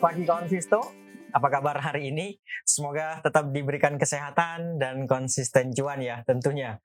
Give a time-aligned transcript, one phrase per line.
[0.00, 0.80] pagi kawan Visto.
[1.28, 2.32] Apa kabar hari ini?
[2.64, 6.80] Semoga tetap diberikan kesehatan dan konsisten cuan ya tentunya.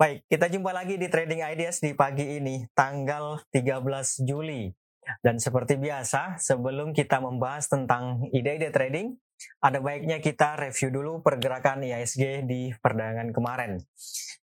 [0.00, 4.72] Baik, kita jumpa lagi di Trading Ideas di pagi ini, tanggal 13 Juli.
[5.20, 9.12] Dan seperti biasa, sebelum kita membahas tentang ide-ide trading,
[9.60, 13.76] ada baiknya kita review dulu pergerakan IISG di perdagangan kemarin.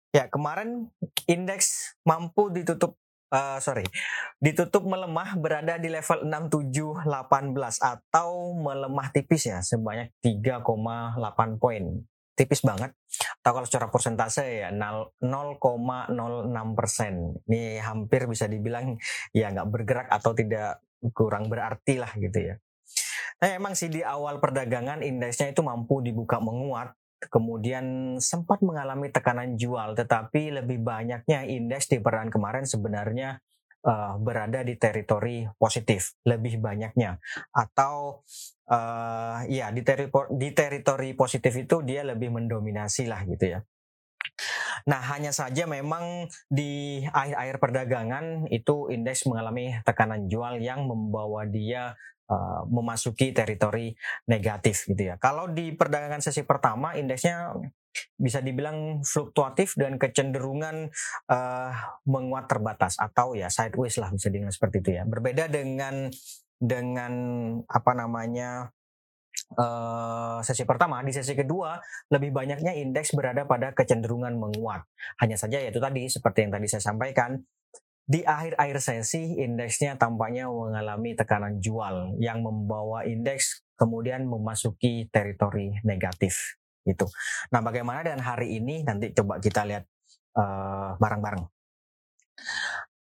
[0.09, 0.89] Ya, kemarin
[1.29, 2.97] indeks mampu ditutup
[3.31, 3.85] uh, sorry,
[4.39, 11.83] ditutup melemah berada di level 6718 atau melemah tipis ya sebanyak 3,8 poin.
[12.37, 12.93] Tipis banget.
[13.41, 15.17] Atau kalau secara persentase ya 0,06
[16.77, 17.33] persen.
[17.49, 18.93] Ini hampir bisa dibilang
[19.33, 20.77] ya nggak bergerak atau tidak
[21.17, 22.55] kurang berarti lah gitu ya.
[23.37, 29.57] Nah, emang sih di awal perdagangan indeksnya itu mampu dibuka menguat kemudian sempat mengalami tekanan
[29.57, 33.41] jual, tetapi lebih banyaknya indeks di peran kemarin sebenarnya
[33.85, 37.17] uh, berada di teritori positif, lebih banyaknya.
[37.49, 38.21] Atau
[38.69, 43.59] uh, ya di, teri di teritori positif itu dia lebih mendominasi lah gitu ya.
[44.87, 51.97] Nah, hanya saja memang di akhir-akhir perdagangan itu indeks mengalami tekanan jual yang membawa dia
[52.31, 53.95] uh, memasuki teritori
[54.29, 55.15] negatif gitu ya.
[55.19, 57.55] Kalau di perdagangan sesi pertama indeksnya
[58.13, 60.93] bisa dibilang fluktuatif dan kecenderungan
[61.33, 61.71] uh,
[62.05, 65.03] menguat terbatas atau ya sideways lah bisa dibilang seperti itu ya.
[65.03, 66.13] Berbeda dengan
[66.57, 67.13] dengan
[67.69, 68.73] apa namanya
[69.55, 71.79] uh, sesi pertama, di sesi kedua
[72.11, 74.83] lebih banyaknya indeks berada pada kecenderungan menguat.
[75.23, 77.39] Hanya saja yaitu tadi seperti yang tadi saya sampaikan,
[78.07, 86.55] di akhir-akhir sesi indeksnya tampaknya mengalami tekanan jual yang membawa indeks kemudian memasuki teritori negatif
[86.87, 87.11] gitu.
[87.51, 89.83] Nah, bagaimana dengan hari ini nanti coba kita lihat
[90.39, 91.43] eh, bareng-bareng.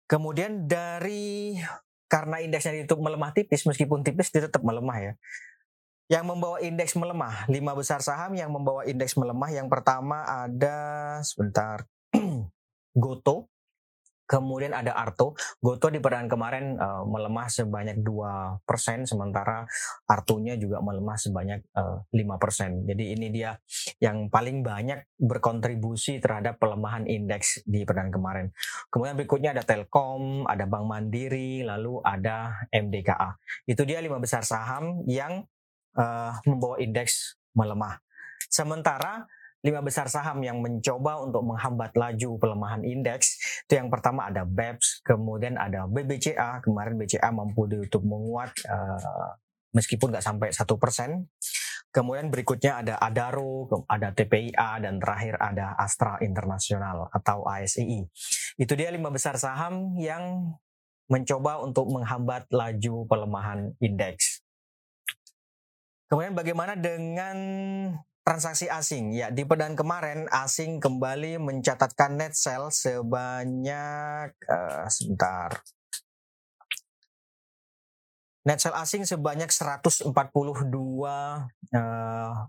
[0.10, 1.54] Kemudian dari
[2.10, 5.14] karena indeksnya ditutup melemah tipis meskipun tipis dia tetap melemah ya.
[6.06, 10.78] Yang membawa indeks melemah, lima besar saham yang membawa indeks melemah yang pertama ada
[11.26, 11.90] sebentar
[12.94, 13.50] Goto
[14.26, 19.70] Kemudian ada Arto, Goto di perdagangan kemarin uh, melemah sebanyak 2%, sementara
[20.10, 22.90] Artunya juga melemah sebanyak uh, eh, 5%.
[22.90, 23.54] Jadi ini dia
[24.02, 28.46] yang paling banyak berkontribusi terhadap pelemahan indeks di perdagangan kemarin.
[28.90, 33.38] Kemudian berikutnya ada Telkom, ada Bank Mandiri, lalu ada MDKA.
[33.70, 35.46] Itu dia lima besar saham yang
[35.96, 38.00] uh, membawa indeks melemah.
[38.52, 39.26] Sementara
[39.66, 45.02] lima besar saham yang mencoba untuk menghambat laju pelemahan indeks itu yang pertama ada BEPS,
[45.02, 49.34] kemudian ada BBCA kemarin BCA mampu ditutup menguat uh,
[49.74, 51.28] meskipun nggak sampai satu persen.
[51.90, 58.04] Kemudian berikutnya ada Adaro, ada TPIA, dan terakhir ada Astra Internasional atau ASEI.
[58.60, 60.52] Itu dia lima besar saham yang
[61.08, 64.35] mencoba untuk menghambat laju pelemahan indeks.
[66.06, 67.38] Kemudian bagaimana dengan
[68.26, 69.14] transaksi asing.
[69.14, 75.62] Ya, di pedan kemarin asing kembali mencatatkan net sell sebanyak uh, sebentar.
[78.46, 81.42] Net sell asing sebanyak 142 uh,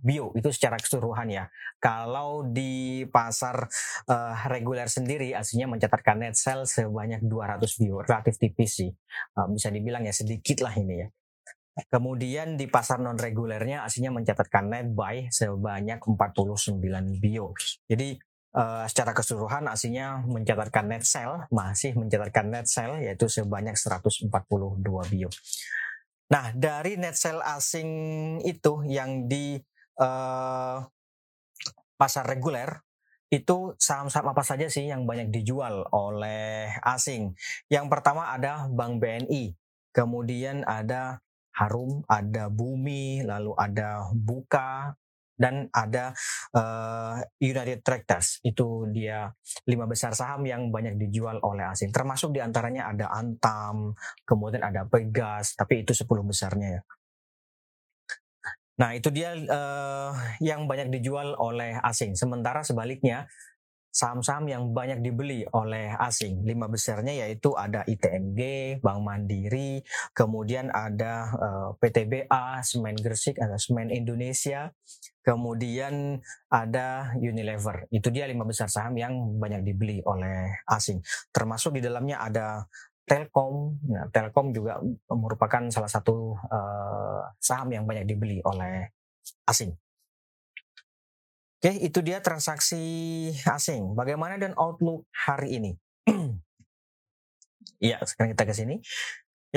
[0.05, 1.45] bio itu secara keseluruhan ya.
[1.81, 3.69] Kalau di pasar
[4.09, 8.93] uh, reguler sendiri aslinya mencatatkan net sell sebanyak 200 bio, relatif tipis sih.
[9.37, 11.09] Uh, bisa dibilang ya sedikit lah ini ya.
[11.77, 16.81] Kemudian di pasar non regulernya aslinya mencatatkan net buy sebanyak 49
[17.21, 17.53] bio.
[17.85, 18.17] Jadi
[18.57, 24.33] uh, secara keseluruhan aslinya mencatatkan net sell masih mencatatkan net sell yaitu sebanyak 142
[25.13, 25.29] bio.
[26.33, 27.91] Nah, dari net sell asing
[28.49, 29.61] itu yang di
[30.01, 30.81] uh,
[32.01, 32.73] pasar reguler
[33.29, 37.37] itu saham-saham apa saja sih yang banyak dijual oleh asing?
[37.69, 39.53] Yang pertama ada Bank BNI,
[39.93, 41.21] kemudian ada
[41.57, 44.93] Harum, ada Bumi, lalu ada Buka,
[45.37, 46.17] dan ada
[46.57, 48.41] uh, United Tractors.
[48.41, 49.31] Itu dia
[49.69, 51.93] lima besar saham yang banyak dijual oleh asing.
[51.93, 53.93] Termasuk di antaranya ada Antam,
[54.25, 56.83] kemudian ada Pegas, tapi itu 10 besarnya ya.
[58.77, 62.13] Nah itu dia uh, yang banyak dijual oleh asing.
[62.13, 63.25] Sementara sebaliknya
[63.97, 66.45] saham-saham yang banyak dibeli oleh asing.
[66.45, 68.41] Lima besarnya yaitu ada ITMG,
[68.85, 69.81] Bank Mandiri,
[70.13, 74.69] kemudian ada uh, eh, PTBA, Semen Gresik, ada Semen Indonesia,
[75.25, 76.21] kemudian
[76.53, 77.89] ada Unilever.
[77.89, 81.01] Itu dia lima besar saham yang banyak dibeli oleh asing.
[81.33, 82.69] Termasuk di dalamnya ada
[83.07, 83.81] Telkom.
[83.87, 84.77] Nah, Telkom juga
[85.09, 88.93] merupakan salah satu uh, saham yang banyak dibeli oleh
[89.49, 89.73] asing.
[91.57, 92.85] Oke, itu dia transaksi
[93.49, 93.97] asing.
[93.97, 95.73] Bagaimana dan outlook hari ini?
[97.81, 98.77] Iya, sekarang kita ke sini.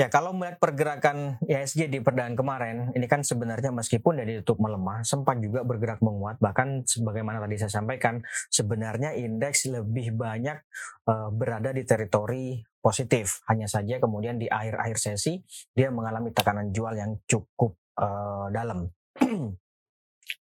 [0.00, 5.04] Ya, kalau melihat pergerakan IHSG di perdagangan kemarin, ini kan sebenarnya meskipun dari ditutup melemah,
[5.04, 6.40] sempat juga bergerak menguat.
[6.40, 10.56] Bahkan sebagaimana tadi saya sampaikan, sebenarnya indeks lebih banyak
[11.04, 13.44] uh, berada di teritori positif.
[13.44, 15.36] Hanya saja kemudian di akhir-akhir sesi
[15.76, 18.88] dia mengalami tekanan jual yang cukup uh, dalam,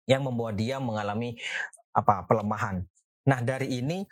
[0.08, 1.36] yang membuat dia mengalami
[1.94, 2.84] apa pelemahan.
[3.28, 4.06] Nah dari ini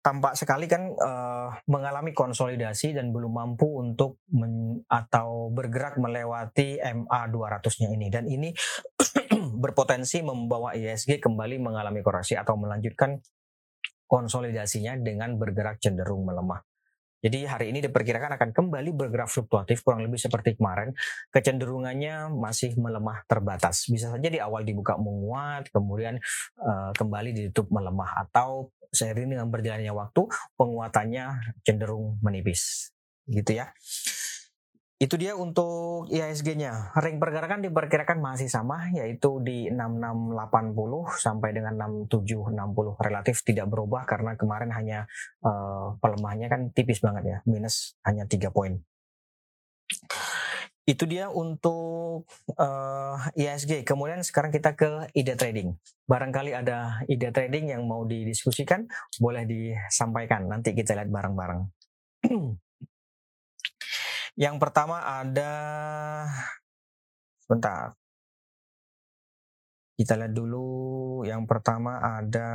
[0.00, 7.20] tampak sekali kan uh, mengalami konsolidasi dan belum mampu untuk men, atau bergerak melewati MA
[7.28, 8.48] 200-nya ini dan ini
[9.62, 13.20] berpotensi membawa ISG kembali mengalami koreksi atau melanjutkan
[14.08, 16.69] konsolidasinya dengan bergerak cenderung melemah.
[17.20, 20.96] Jadi hari ini diperkirakan akan kembali bergerak fluktuatif kurang lebih seperti kemarin.
[21.28, 23.84] Kecenderungannya masih melemah terbatas.
[23.92, 26.16] Bisa saja di awal dibuka menguat, kemudian
[26.60, 30.26] uh, kembali ditutup melemah atau seiring dengan berjalannya waktu
[30.58, 32.90] penguatannya cenderung menipis
[33.30, 33.70] gitu ya
[35.00, 36.92] itu dia untuk IHSG-nya.
[37.00, 40.76] Ring pergerakan diperkirakan masih sama yaitu di 6680
[41.16, 41.72] sampai dengan
[42.04, 45.08] 6760 relatif tidak berubah karena kemarin hanya
[45.40, 48.76] uh, pelemahannya kan tipis banget ya, minus hanya 3 poin.
[50.84, 52.28] Itu dia untuk
[52.60, 53.88] uh, eh, ISG.
[53.88, 55.80] Kemudian sekarang kita ke ide trading.
[56.04, 58.84] Barangkali ada ide trading yang mau didiskusikan,
[59.16, 60.44] boleh disampaikan.
[60.44, 61.60] Nanti kita lihat bareng-bareng.
[64.40, 65.52] yang pertama ada,
[67.44, 67.92] sebentar.
[70.00, 71.20] Kita lihat dulu.
[71.28, 72.48] Yang pertama ada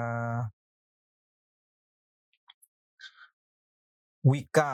[4.25, 4.73] Wika.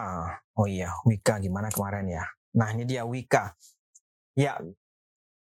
[0.55, 2.23] Oh iya, Wika gimana kemarin ya?
[2.55, 3.59] Nah ini dia Wika.
[4.39, 4.55] Ya,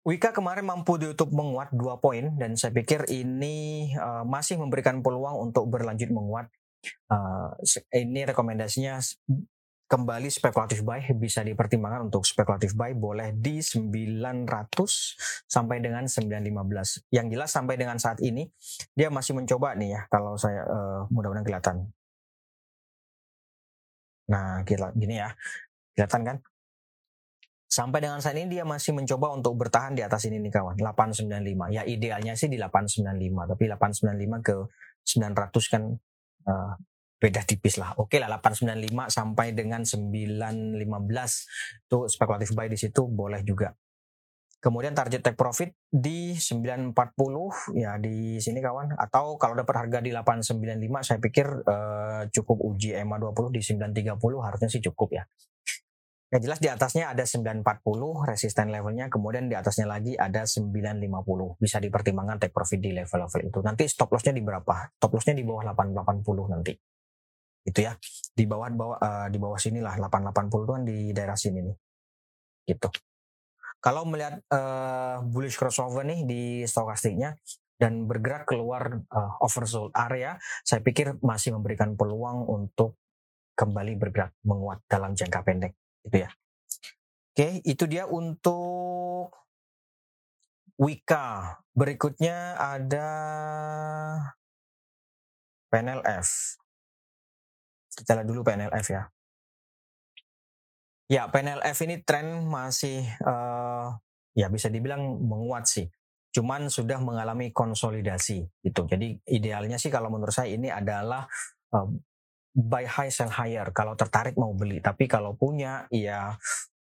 [0.02, 4.98] Wika kemarin mampu di YouTube menguat dua poin dan saya pikir ini uh, masih memberikan
[5.06, 6.50] peluang untuk berlanjut menguat.
[7.06, 7.54] Uh,
[7.94, 8.98] ini rekomendasinya
[9.90, 14.14] kembali spekulatif buy bisa dipertimbangkan untuk spekulatif buy boleh di 900
[15.50, 17.10] sampai dengan 915.
[17.10, 18.46] Yang jelas sampai dengan saat ini
[18.94, 21.76] dia masih mencoba nih ya kalau saya uh, mudah-mudahan kelihatan.
[24.30, 25.34] Nah, gila gini ya.
[25.98, 26.36] Kelihatan kan?
[27.66, 31.74] Sampai dengan saat ini dia masih mencoba untuk bertahan di atas ini nih kawan, 895.
[31.74, 33.10] Ya idealnya sih di 895,
[33.46, 34.56] tapi 895 ke
[35.02, 35.82] 900 kan
[36.46, 36.74] uh,
[37.20, 37.92] beda tipis lah.
[38.00, 40.80] Oke lah 895 sampai dengan 915
[41.84, 43.76] itu spekulatif buy di situ boleh juga.
[44.60, 46.92] Kemudian target take profit di 940
[47.80, 52.92] ya di sini kawan atau kalau dapat harga di 895 saya pikir uh, cukup uji
[52.92, 55.24] EMA 20 di 930 harusnya sih cukup ya.
[56.30, 57.66] Yang jelas di atasnya ada 940
[58.22, 61.58] resisten levelnya, kemudian di atasnya lagi ada 950.
[61.58, 63.58] Bisa dipertimbangkan take profit di level-level itu.
[63.66, 64.94] Nanti stop lossnya di berapa?
[64.94, 66.70] Stop lossnya di bawah 880 nanti.
[67.64, 67.96] Itu ya.
[68.32, 71.76] Di bawah bawah uh, di bawah sini lah 880 itu kan di daerah sini nih.
[72.68, 72.88] Gitu.
[73.80, 77.32] Kalau melihat uh, bullish crossover nih di stokastiknya
[77.80, 80.36] dan bergerak keluar uh, oversold area,
[80.68, 83.00] saya pikir masih memberikan peluang untuk
[83.56, 85.72] kembali bergerak menguat dalam jangka pendek
[86.04, 86.30] itu ya.
[87.30, 89.32] Oke, itu dia untuk
[90.80, 91.60] Wika.
[91.76, 93.08] Berikutnya ada
[95.68, 96.28] PNLF.
[98.00, 99.02] Kita dulu PNLF ya.
[101.10, 103.92] Ya, PNLF ini tren masih uh,
[104.32, 105.86] ya bisa dibilang menguat sih.
[106.30, 108.86] Cuman sudah mengalami konsolidasi gitu.
[108.86, 111.26] Jadi idealnya sih kalau menurut saya ini adalah
[111.74, 111.90] uh,
[112.54, 116.34] buy high sell higher kalau tertarik mau beli tapi kalau punya ya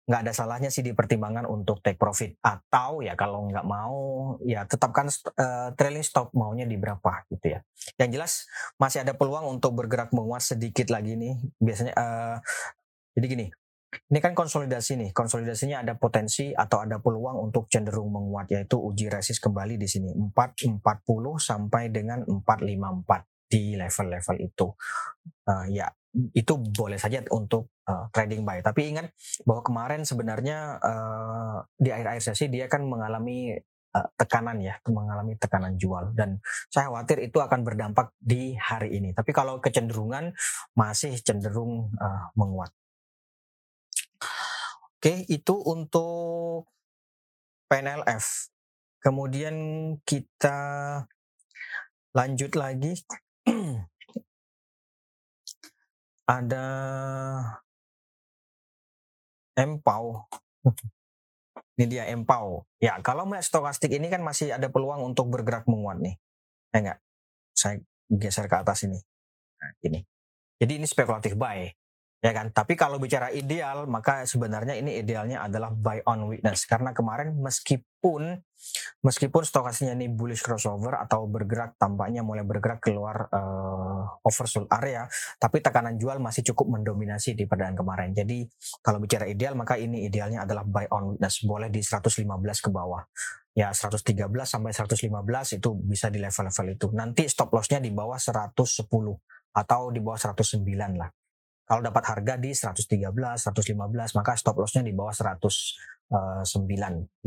[0.08, 2.40] nggak ada salahnya sih dipertimbangkan untuk take profit.
[2.40, 7.60] Atau ya kalau nggak mau ya tetapkan uh, trailing stop maunya di berapa gitu ya.
[8.00, 8.32] Yang jelas
[8.80, 11.36] masih ada peluang untuk bergerak menguat sedikit lagi nih.
[11.60, 12.36] Biasanya uh,
[13.12, 13.46] jadi gini
[13.88, 15.10] ini kan konsolidasi nih.
[15.16, 20.12] Konsolidasinya ada potensi atau ada peluang untuk cenderung menguat yaitu uji resist kembali di sini.
[20.12, 20.80] 440
[21.40, 24.68] sampai dengan 454 di level-level itu.
[25.48, 25.88] Uh, ya
[26.32, 28.60] itu boleh saja untuk uh, trading buy.
[28.64, 29.12] Tapi ingat
[29.44, 33.56] bahwa kemarin sebenarnya uh, di akhir-akhir sesi dia kan mengalami
[33.92, 36.40] uh, tekanan ya, mengalami tekanan jual dan
[36.72, 39.12] saya khawatir itu akan berdampak di hari ini.
[39.12, 40.32] Tapi kalau kecenderungan
[40.76, 42.72] masih cenderung uh, menguat.
[44.98, 46.66] Oke, itu untuk
[47.70, 48.50] PNLF.
[48.98, 49.54] Kemudian
[50.02, 50.58] kita
[52.10, 52.98] lanjut lagi
[56.28, 56.64] ada
[59.56, 60.28] empau.
[61.80, 62.68] ini dia empau.
[62.82, 66.20] Ya, kalau melihat stokastik ini kan masih ada peluang untuk bergerak menguat nih.
[66.74, 66.98] Ya enggak?
[67.56, 67.80] Saya
[68.12, 69.00] geser ke atas ini.
[69.58, 70.04] Nah, ini.
[70.58, 71.70] Jadi ini spekulatif buy.
[72.18, 72.50] Ya kan?
[72.50, 76.66] Tapi kalau bicara ideal maka sebenarnya ini idealnya adalah buy on weakness.
[76.66, 78.42] Karena kemarin meskipun
[79.02, 85.06] meskipun stokasnya ini bullish crossover atau bergerak tampaknya mulai bergerak keluar uh, oversold area
[85.38, 88.10] tapi tekanan jual masih cukup mendominasi di perdaan kemarin.
[88.10, 88.46] Jadi
[88.82, 91.46] kalau bicara ideal maka ini idealnya adalah buy on weakness.
[91.46, 92.26] Boleh di 115
[92.58, 93.02] ke bawah.
[93.54, 94.14] Ya 113
[94.46, 96.86] sampai 115 itu bisa di level-level itu.
[96.94, 98.54] Nanti stop lossnya di bawah 110
[99.50, 100.62] atau di bawah 109
[100.94, 101.10] lah
[101.68, 106.48] kalau dapat harga di 113, 115, maka stop lossnya di bawah 109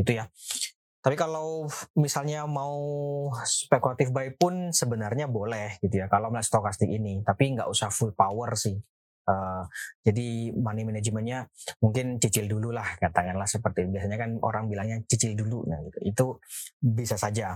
[0.02, 0.26] gitu ya.
[1.02, 1.66] Tapi kalau
[1.98, 2.78] misalnya mau
[3.46, 8.18] spekulatif buy pun sebenarnya boleh gitu ya kalau melihat stokastik ini, tapi nggak usah full
[8.18, 8.78] power sih.
[9.22, 9.62] Uh,
[10.02, 11.46] jadi money manajemennya
[11.78, 15.98] mungkin cicil dulu lah katakanlah seperti biasanya kan orang bilangnya cicil dulu nah gitu.
[16.02, 16.26] itu
[16.82, 17.54] bisa saja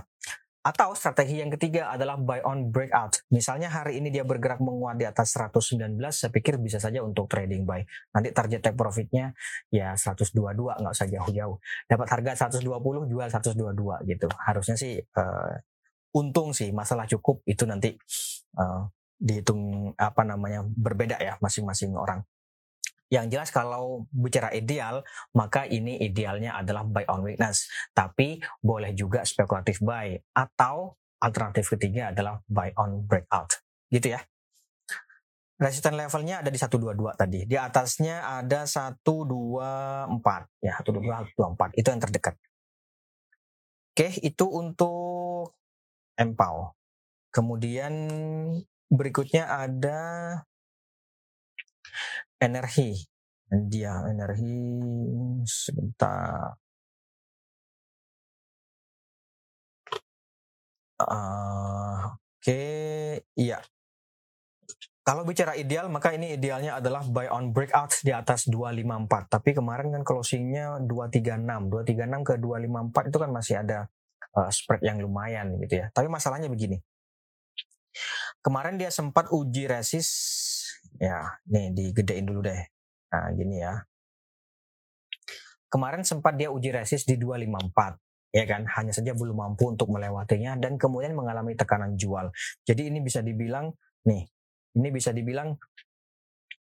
[0.66, 3.22] atau strategi yang ketiga adalah buy on breakout.
[3.30, 7.62] Misalnya hari ini dia bergerak menguat di atas 119, saya pikir bisa saja untuk trading
[7.62, 7.86] buy.
[8.10, 9.30] Nanti target take profitnya
[9.70, 11.56] ya 122, nggak usah jauh-jauh.
[11.86, 12.66] Dapat harga 120,
[13.06, 14.26] jual 122 gitu.
[14.42, 15.54] Harusnya sih uh,
[16.18, 17.94] untung sih, masalah cukup itu nanti
[18.58, 18.90] uh,
[19.22, 22.26] dihitung apa namanya berbeda ya masing-masing orang.
[23.06, 27.70] Yang jelas kalau bicara ideal, maka ini idealnya adalah buy on weakness.
[27.94, 33.62] Tapi boleh juga spekulatif buy atau alternatif ketiga adalah buy on breakout.
[33.88, 34.20] Gitu ya.
[35.56, 37.48] Resisten levelnya ada di 122 tadi.
[37.48, 41.80] Di atasnya ada 124 ya, 122 124.
[41.80, 42.36] Itu yang terdekat.
[43.96, 45.56] Oke, itu untuk
[46.20, 46.76] empau.
[47.32, 47.92] Kemudian
[48.92, 50.00] berikutnya ada
[52.40, 52.90] energi.
[53.46, 54.58] Dia energi
[55.46, 56.56] sebentar.
[60.96, 63.20] Uh, oke okay.
[63.36, 63.60] iya.
[65.06, 69.94] Kalau bicara ideal maka ini idealnya adalah buy on breakout di atas 254 tapi kemarin
[69.94, 73.78] kan closingnya 236 236 ke 254 itu kan masih ada
[74.34, 75.86] uh, spread yang lumayan gitu ya.
[75.92, 76.80] Tapi masalahnya begini.
[78.44, 80.12] Kemarin dia sempat uji resist
[80.96, 82.60] Ya, nih digedein dulu deh.
[83.12, 83.84] Nah, gini ya.
[85.66, 88.00] Kemarin sempat dia uji resist di 254
[88.34, 92.28] ya kan hanya saja belum mampu untuk melewatinya dan kemudian mengalami tekanan jual
[92.68, 93.72] jadi ini bisa dibilang
[94.04, 94.28] nih
[94.76, 95.56] ini bisa dibilang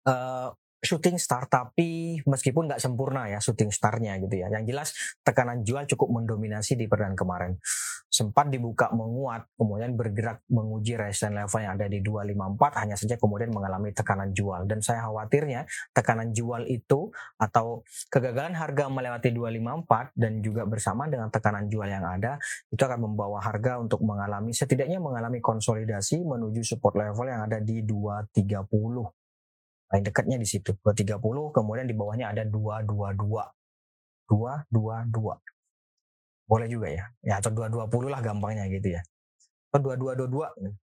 [0.07, 0.49] uh,
[0.79, 4.47] shooting star tapi meskipun nggak sempurna ya shooting starnya gitu ya.
[4.53, 4.89] Yang jelas
[5.25, 7.57] tekanan jual cukup mendominasi di perdana kemarin.
[8.17, 13.53] Sempat dibuka menguat, kemudian bergerak menguji resistance level yang ada di 254 hanya saja kemudian
[13.53, 14.65] mengalami tekanan jual.
[14.65, 21.29] Dan saya khawatirnya tekanan jual itu atau kegagalan harga melewati 254 dan juga bersama dengan
[21.29, 22.41] tekanan jual yang ada
[22.73, 27.85] itu akan membawa harga untuk mengalami setidaknya mengalami konsolidasi menuju support level yang ada di
[27.85, 28.65] 230
[29.87, 31.21] paling dekatnya di situ 230
[31.53, 33.13] kemudian di bawahnya ada 222
[34.27, 35.46] 222
[36.47, 37.05] boleh juga ya.
[37.21, 39.01] Ya atau 220 lah gampangnya gitu ya.
[39.69, 40.73] Atau 2222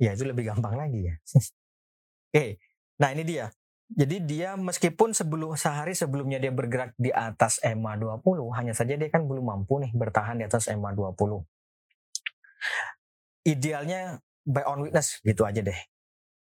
[0.00, 1.14] ya itu lebih gampang lagi ya.
[2.30, 2.46] Oke.
[3.02, 3.50] Nah ini dia.
[3.90, 8.22] Jadi dia meskipun sebelum sehari sebelumnya dia bergerak di atas EMA 20
[8.54, 11.42] hanya saja dia kan belum mampu nih bertahan di atas EMA 20
[13.46, 15.76] idealnya buy on witness gitu aja deh.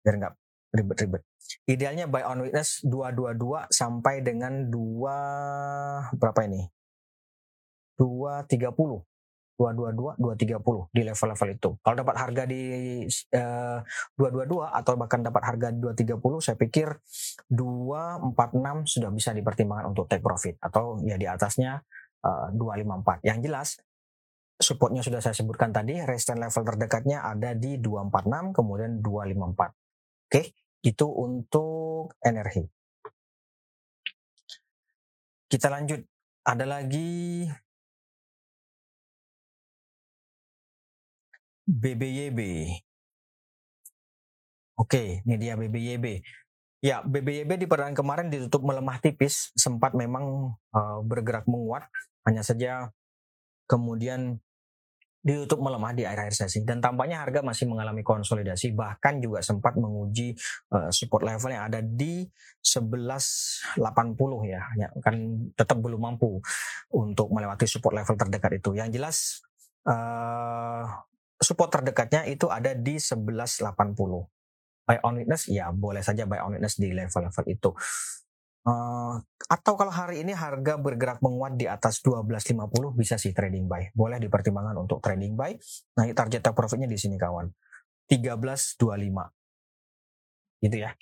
[0.03, 0.35] Biar nggak
[0.75, 1.23] ribet-ribet.
[1.69, 6.67] Idealnya buy on witness 222 sampai dengan 2 berapa ini?
[7.97, 9.05] 230.
[9.61, 11.71] 222, 230 di level-level itu.
[11.85, 12.63] Kalau dapat harga di
[13.37, 13.79] uh,
[14.19, 16.89] 222 atau bahkan dapat harga di 230, saya pikir
[17.47, 21.79] 246 sudah bisa dipertimbangkan untuk take profit atau ya di atasnya
[22.25, 23.23] uh, 254.
[23.29, 23.69] Yang jelas
[24.59, 30.33] supportnya sudah saya sebutkan tadi, resistance level terdekatnya ada di 246 kemudian 254.
[30.33, 30.43] Oke.
[30.83, 32.67] Itu untuk energi.
[35.47, 36.03] Kita lanjut.
[36.43, 37.47] Ada lagi
[41.67, 42.41] BBYB.
[44.79, 46.07] Oke, ini dia BBYB.
[46.83, 51.87] Ya, BBYB di perdana kemarin ditutup melemah tipis, sempat memang uh, bergerak menguat,
[52.27, 52.91] hanya saja
[53.71, 54.43] kemudian
[55.23, 60.35] ditutup melemah di akhir-akhir sesi dan tampaknya harga masih mengalami konsolidasi bahkan juga sempat menguji
[60.75, 62.27] uh, support level yang ada di
[62.59, 63.79] 1180
[64.51, 65.15] ya, ya kan
[65.55, 66.43] tetap belum mampu
[66.91, 69.47] untuk melewati support level terdekat itu yang jelas
[69.87, 70.91] uh,
[71.43, 73.69] support terdekatnya itu ada di 1180
[74.83, 77.71] buy on witness ya boleh saja buy on witness di level-level itu
[78.63, 79.19] Uh,
[79.51, 83.91] atau kalau hari ini harga bergerak menguat di atas 12.50 bisa sih trading buy.
[83.91, 85.59] Boleh dipertimbangkan untuk trading buy.
[85.99, 87.51] Nah, target profitnya di sini kawan.
[88.07, 88.79] 13.25.
[90.63, 90.95] Gitu ya.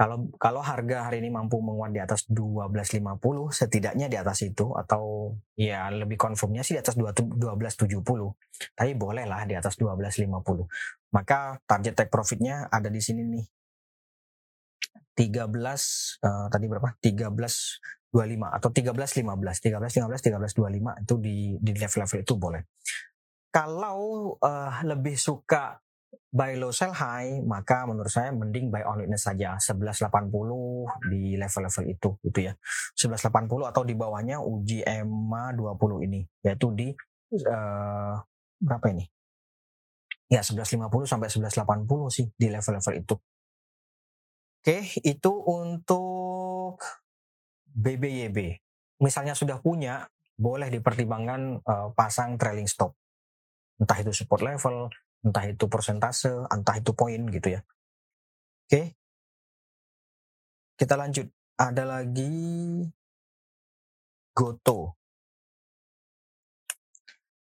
[0.00, 3.20] Kalau kalau harga hari ini mampu menguat di atas 12.50,
[3.52, 7.84] setidaknya di atas itu atau ya lebih konfirmnya sih di atas 12.70.
[8.72, 10.24] Tapi bolehlah di atas 12.50.
[11.12, 13.44] Maka target take profitnya ada di sini nih.
[15.20, 16.96] 13 uh, tadi berapa?
[16.96, 17.36] 13
[18.08, 22.62] 25 atau 13 15 13 15 13 25 itu di di level-level itu boleh.
[23.52, 25.76] Kalau uh, lebih suka
[26.30, 29.58] buy low sell high maka menurut saya mending buy on weakness saja.
[29.58, 30.30] 1180
[31.10, 32.52] di level-level itu gitu ya.
[32.94, 36.94] 1180 atau di bawahnya uji EMA 20 ini yaitu di
[37.46, 38.14] uh,
[38.62, 39.04] berapa ini?
[40.30, 43.14] Ya 1150 sampai 1180 sih di level-level itu.
[44.60, 46.78] Oke itu untuk
[47.70, 48.60] BBYB
[49.00, 50.06] misalnya sudah punya
[50.40, 52.96] boleh dipertimbangkan uh, pasang trailing stop.
[53.80, 57.60] Entah itu support level entah itu persentase, entah itu poin gitu ya.
[58.66, 58.96] Oke.
[60.76, 61.28] Kita lanjut.
[61.60, 62.32] Ada lagi
[64.32, 64.96] Goto.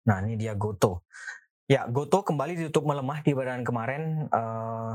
[0.08, 1.04] Nah, ini dia Goto.
[1.66, 4.94] Ya, Goto kembali ditutup melemah di badan kemarin uh,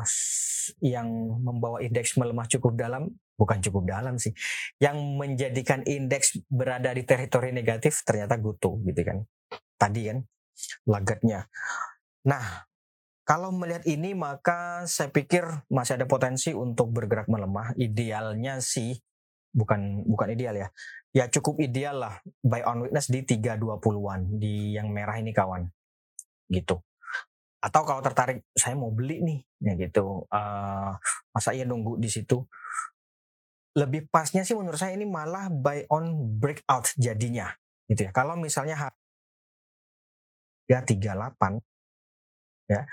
[0.79, 1.11] yang
[1.43, 4.31] membawa indeks melemah cukup dalam, bukan cukup dalam sih,
[4.79, 9.19] yang menjadikan indeks berada di teritori negatif ternyata Goto gitu kan.
[9.77, 10.19] Tadi kan
[10.87, 11.51] lagatnya.
[12.31, 12.70] Nah,
[13.31, 17.79] kalau melihat ini maka saya pikir masih ada potensi untuk bergerak melemah.
[17.79, 18.99] Idealnya sih
[19.55, 20.69] bukan bukan ideal ya.
[21.15, 25.63] Ya cukup ideal lah buy on weakness di 320-an di yang merah ini kawan.
[26.51, 26.75] Gitu.
[27.63, 30.27] Atau kalau tertarik saya mau beli nih ya gitu.
[30.27, 30.99] Uh,
[31.31, 32.43] masa iya nunggu di situ.
[33.79, 37.47] Lebih pasnya sih menurut saya ini malah buy on breakout jadinya
[37.87, 38.11] gitu ya.
[38.11, 38.91] Kalau misalnya
[40.67, 41.63] ya 38
[42.71, 42.87] ya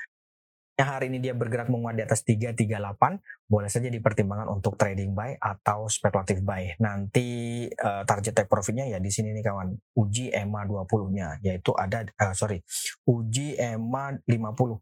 [0.86, 5.90] hari ini dia bergerak menguat di atas 338, boleh saja dipertimbangkan untuk trading buy atau
[5.90, 6.78] spekulatif buy.
[6.78, 12.06] Nanti uh, target take profitnya ya di sini nih kawan, uji EMA 20-nya, yaitu ada,
[12.06, 12.62] uh, sorry,
[13.10, 14.78] uji EMA 50,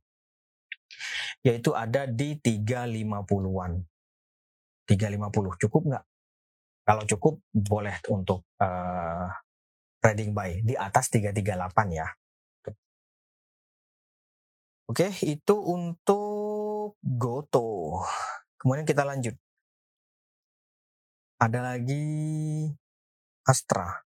[1.48, 3.80] yaitu ada di 350-an.
[4.86, 6.06] 350, cukup nggak?
[6.86, 9.32] Kalau cukup, boleh untuk uh,
[10.04, 12.06] trading buy di atas 338 ya.
[14.86, 18.02] Oke, itu untuk Goto.
[18.62, 19.34] Kemudian kita lanjut.
[21.42, 22.06] Ada lagi
[23.50, 24.06] Astra.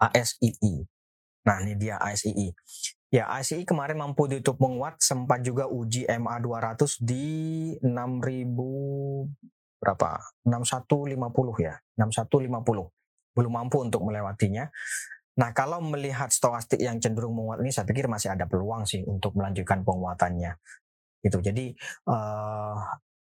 [0.00, 0.84] ASII.
[1.44, 2.48] Nah, ini dia ASII.
[3.12, 7.26] Ya, ASII kemarin mampu ditutup menguat, sempat juga uji MA 200 di
[7.84, 9.28] 6000
[9.84, 10.16] berapa?
[10.48, 11.76] 6150 ya.
[12.00, 12.88] 6150.
[13.36, 14.72] Belum mampu untuk melewatinya.
[15.34, 19.34] Nah, kalau melihat stokastik yang cenderung menguat ini, saya pikir masih ada peluang sih untuk
[19.34, 20.54] melanjutkan penguatannya.
[21.18, 21.42] Gitu.
[21.42, 21.74] Jadi,
[22.06, 22.78] uh,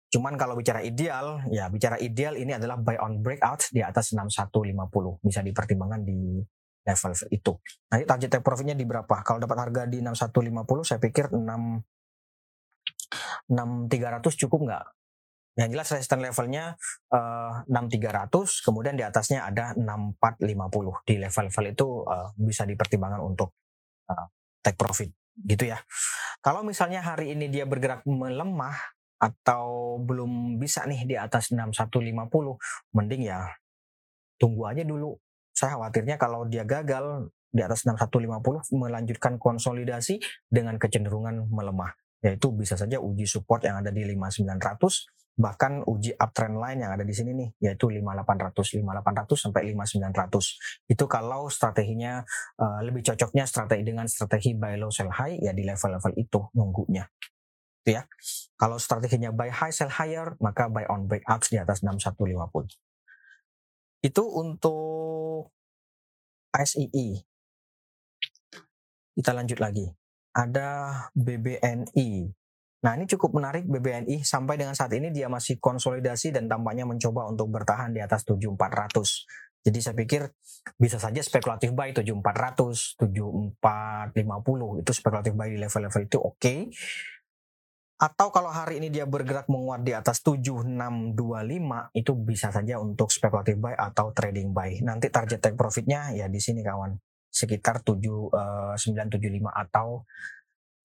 [0.09, 5.21] cuman kalau bicara ideal, ya bicara ideal ini adalah buy on breakout di atas 6150.
[5.21, 6.41] Bisa dipertimbangkan di
[6.81, 7.53] level itu.
[7.93, 9.21] Nanti target take profitnya di berapa?
[9.21, 11.37] Kalau dapat harga di 6150, saya pikir 6
[13.49, 14.85] 6300 cukup nggak?
[15.57, 16.65] Yang jelas resistance levelnya
[17.13, 21.07] uh, eh, 6300, kemudian di atasnya ada 6450.
[21.07, 23.55] Di level-level itu uh, bisa dipertimbangkan untuk
[24.09, 24.27] uh,
[24.61, 25.09] take profit
[25.39, 25.79] gitu ya.
[26.43, 28.75] Kalau misalnya hari ini dia bergerak melemah
[29.19, 32.31] atau belum bisa nih di atas 6150,
[32.95, 33.47] mending ya
[34.39, 35.19] tunggu aja dulu.
[35.51, 42.75] Saya khawatirnya kalau dia gagal di atas 6150 melanjutkan konsolidasi dengan kecenderungan melemah yaitu bisa
[42.75, 47.31] saja uji support yang ada di 5900 bahkan uji uptrend line yang ada di sini
[47.31, 52.27] nih yaitu 5800 5800 sampai 5900 itu kalau strateginya
[52.59, 57.07] uh, lebih cocoknya strategi dengan strategi buy low sell high ya di level-level itu nunggunya.
[57.79, 58.03] Itu ya.
[58.59, 62.75] Kalau strateginya buy high sell higher maka buy on breakouts di atas 6150
[64.03, 65.55] itu untuk
[66.51, 67.19] SII
[69.19, 69.87] kita lanjut lagi.
[70.31, 70.67] Ada
[71.11, 72.38] BBNI
[72.79, 77.27] Nah ini cukup menarik BBNI sampai dengan saat ini dia masih konsolidasi dan tampaknya mencoba
[77.27, 79.59] untuk bertahan di atas 7400.
[79.59, 80.23] Jadi saya pikir
[80.79, 86.39] bisa saja spekulatif buy 7400, 7450 itu spekulatif buy di level-level itu oke.
[86.39, 86.59] Okay.
[87.99, 91.19] Atau kalau hari ini dia bergerak menguat di atas 7625
[91.91, 94.79] itu bisa saja untuk spekulatif buy atau trading buy.
[94.87, 96.95] Nanti target take profitnya ya di sini kawan
[97.27, 99.19] sekitar 7 uh, 975
[99.51, 100.07] atau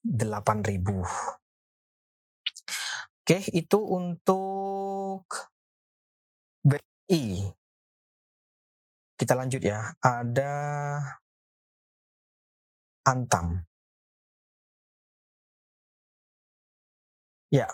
[0.03, 1.44] 8000
[3.25, 5.25] Oke, itu untuk
[6.61, 7.49] BI.
[9.17, 9.97] Kita lanjut ya.
[10.05, 10.53] Ada
[13.09, 13.65] Antam.
[17.49, 17.65] Ya,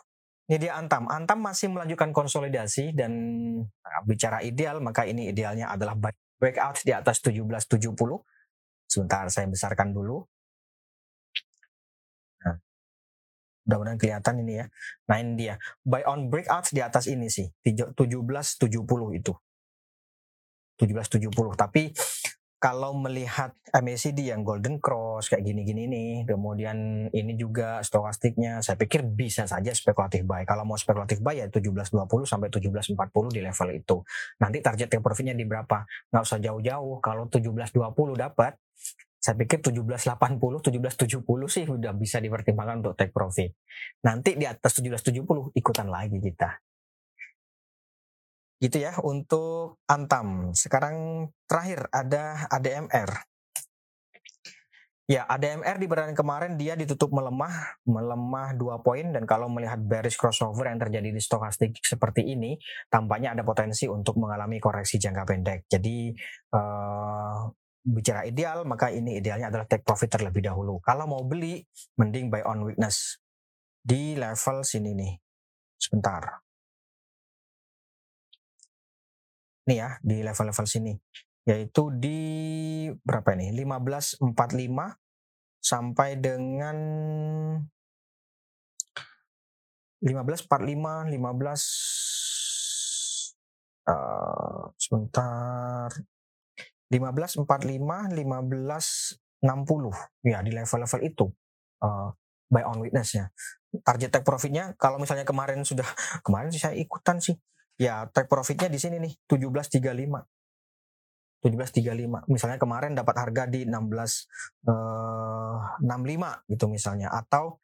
[0.47, 1.11] Ini dia Antam.
[1.11, 3.11] Antam masih melanjutkan konsolidasi dan
[3.67, 5.99] nah, bicara ideal maka ini idealnya adalah
[6.39, 7.91] breakout di atas 1770.
[8.87, 10.23] Sebentar saya besarkan dulu.
[13.65, 14.67] Mudah-mudahan kelihatan ini ya.
[15.09, 15.55] Nah ini dia.
[15.85, 17.49] Buy on breakout di atas ini sih.
[17.65, 18.67] 1770
[19.17, 19.33] itu.
[20.81, 21.61] 1770.
[21.61, 21.93] Tapi
[22.61, 29.01] kalau melihat MACD yang Golden Cross kayak gini-gini nih, kemudian ini juga stokastiknya, saya pikir
[29.01, 30.45] bisa saja spekulatif buy.
[30.45, 33.97] Kalau mau spekulatif buy ya 1720 sampai 1740 di level itu.
[34.45, 35.89] Nanti target take profitnya di berapa?
[36.13, 37.01] Nggak usah jauh-jauh.
[37.01, 38.53] Kalau 1720 dapat,
[39.21, 41.21] saya pikir 1780, 1770
[41.53, 43.53] sih udah bisa dipertimbangkan untuk take profit.
[44.01, 46.57] Nanti di atas 1770 ikutan lagi kita.
[48.65, 50.57] Gitu ya untuk Antam.
[50.57, 53.29] Sekarang terakhir ada ADMR.
[55.11, 60.15] Ya, ADMR di perdagangan kemarin dia ditutup melemah, melemah dua poin dan kalau melihat bearish
[60.15, 62.55] crossover yang terjadi di stokastik seperti ini,
[62.87, 65.67] tampaknya ada potensi untuk mengalami koreksi jangka pendek.
[65.67, 66.15] Jadi
[66.55, 67.43] uh,
[67.81, 70.81] bicara ideal, maka ini idealnya adalah take profit terlebih dahulu.
[70.85, 71.65] Kalau mau beli,
[71.97, 73.21] mending buy on weakness
[73.81, 75.15] di level sini nih.
[75.81, 76.45] Sebentar.
[79.71, 80.99] nih ya di level-level sini
[81.47, 82.19] yaitu di
[83.07, 84.35] berapa ini 1545
[85.63, 86.75] sampai dengan
[90.03, 95.87] 1545 15 uh, sebentar
[96.91, 101.31] 1545 1560 ya di level-level itu
[101.87, 102.11] uh,
[102.51, 103.31] buy on witnessnya.
[103.87, 105.87] Target take profitnya kalau misalnya kemarin sudah
[106.27, 107.39] kemarin sih saya ikutan sih.
[107.81, 109.81] Ya take profitnya di sini nih 1735
[111.41, 115.57] 1735 misalnya kemarin dapat harga di 16 eh,
[115.89, 117.09] 65 gitu misalnya.
[117.15, 117.63] Atau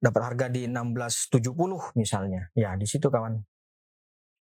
[0.00, 2.52] dapat harga di 1670 misalnya.
[2.54, 3.40] Ya di situ kawan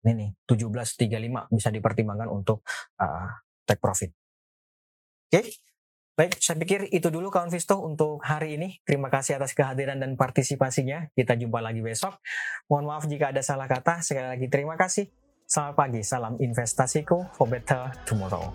[0.05, 2.63] ini nih 1735 bisa dipertimbangkan untuk
[3.01, 3.29] uh,
[3.65, 5.47] take profit oke okay?
[6.15, 8.79] Baik, saya pikir itu dulu kawan Visto untuk hari ini.
[8.87, 11.11] Terima kasih atas kehadiran dan partisipasinya.
[11.11, 12.23] Kita jumpa lagi besok.
[12.71, 13.99] Mohon maaf jika ada salah kata.
[13.99, 15.11] Sekali lagi terima kasih.
[15.43, 18.47] Selamat pagi, salam investasiku for better tomorrow.